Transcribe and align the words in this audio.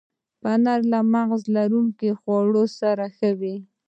پنېر 0.41 0.81
له 0.91 0.99
مغز 1.13 1.41
لرونکو 1.55 2.09
خواړو 2.19 2.63
سره 2.79 3.05
ښه 3.17 3.29
وي. 3.39 3.55